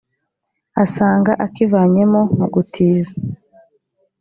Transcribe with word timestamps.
asanga 0.83 1.31
akivanyemo 1.45 2.21
mu 2.37 2.45
gutiza 2.53 3.13